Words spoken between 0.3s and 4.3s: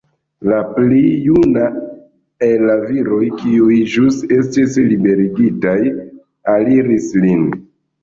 La pli juna el la viroj, kiuj ĵus